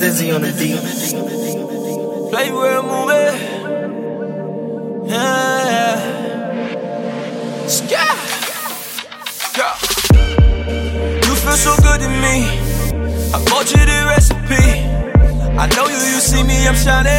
[0.00, 0.80] Dizzee on the beat.
[2.32, 3.36] Playworld movie.
[5.10, 5.96] Yeah.
[7.66, 8.16] Sky.
[9.58, 9.76] Yeah.
[11.26, 12.48] You feel so good to me.
[13.34, 14.64] I bought you the recipe.
[15.58, 17.12] I know you, you see me, I'm shining.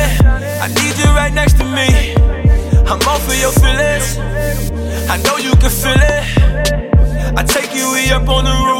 [0.60, 2.16] I need you right next to me.
[2.90, 4.18] I'm all for your feelings.
[5.08, 7.38] I know you can feel it.
[7.38, 8.71] I take you way up on the roof.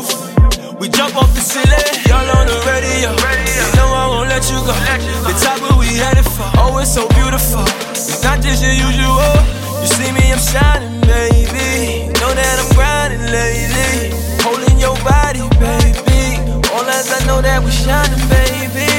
[6.82, 7.64] It's so beautiful.
[7.92, 9.34] It's not just your usual.
[9.82, 12.10] You see me, I'm shining, baby.
[12.20, 14.18] Know that I'm grinding lately.
[14.42, 16.42] Holding your body, baby.
[16.74, 18.90] All as I know that we shining, baby.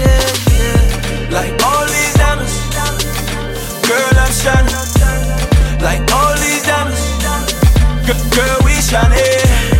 [0.00, 0.24] Yeah,
[0.56, 1.36] yeah.
[1.36, 2.56] Like all these diamonds.
[3.84, 4.78] Girl, I'm shining.
[5.84, 7.04] Like all these diamonds.
[8.34, 9.77] Girl we shining.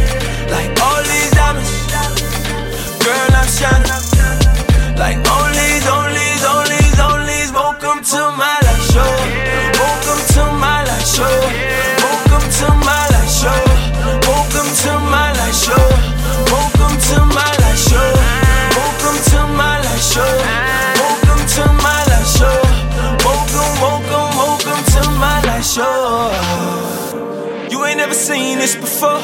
[28.08, 29.20] Never seen this before.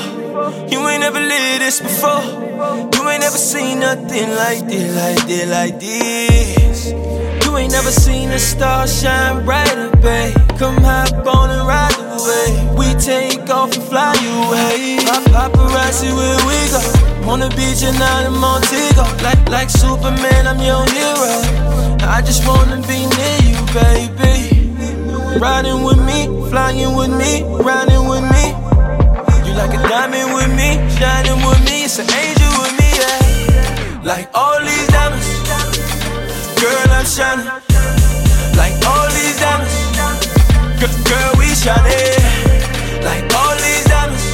[0.68, 2.22] You ain't never lived this before.
[2.92, 6.92] You ain't never seen nothing like this, like this, like this.
[7.44, 10.36] You ain't never seen a star shine brighter, babe.
[10.58, 11.96] Come hop on and ride
[12.28, 12.76] wave.
[12.76, 14.98] We take off and fly away.
[15.06, 17.30] Pap- Paparazzi, where we go?
[17.30, 19.04] On the beach and out in Montego.
[19.24, 21.40] Like, like Superman, I'm your hero.
[22.04, 24.64] I just wanna be near you, baby.
[25.40, 28.43] Riding with me, flying with me, riding with me.
[29.54, 34.02] Like a diamond with me, shining with me, it's an angel with me, yeah.
[34.02, 35.28] Like all these diamonds,
[36.60, 37.46] girl, I'm shining.
[38.58, 39.76] Like all these diamonds,
[40.80, 42.18] girl, girl we shining.
[43.06, 44.26] Like all these diamonds,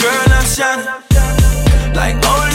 [0.00, 0.86] girl, I'm shining.
[1.94, 2.47] Like all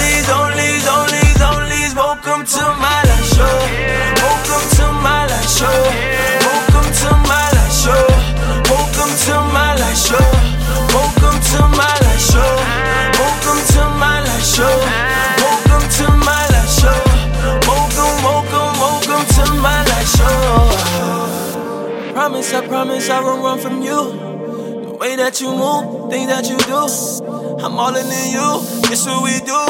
[22.44, 24.12] Promise, I promise I won't run from you.
[24.84, 26.76] The way that you move, things that you do,
[27.64, 28.60] I'm all in you.
[28.92, 29.64] It's what we do.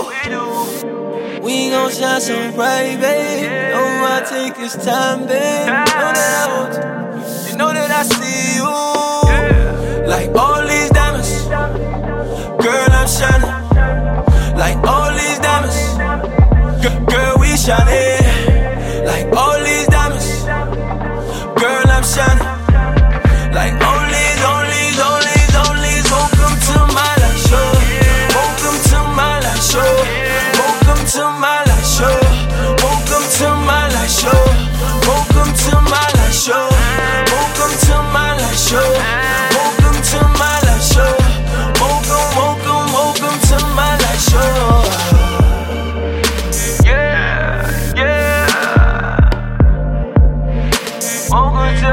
[1.46, 3.46] We gon' shine so bright, babe.
[3.46, 5.68] Know I take this time, babe.
[5.68, 7.52] Know that I want you.
[7.52, 10.08] You know that I see you.
[10.08, 10.68] Like all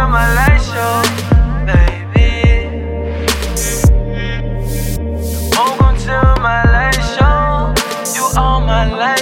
[0.00, 1.02] to my light show,
[1.66, 2.64] baby.
[5.52, 7.74] Welcome to my light show.
[8.14, 9.19] You are my light.